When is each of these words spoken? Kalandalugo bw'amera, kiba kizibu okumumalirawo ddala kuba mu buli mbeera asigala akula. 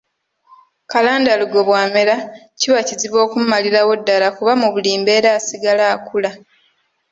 Kalandalugo 0.91 1.59
bw'amera, 1.67 2.15
kiba 2.59 2.79
kizibu 2.87 3.17
okumumalirawo 3.25 3.91
ddala 3.99 4.27
kuba 4.37 4.53
mu 4.61 4.67
buli 4.73 4.91
mbeera 5.01 5.29
asigala 5.37 5.83
akula. 5.95 6.31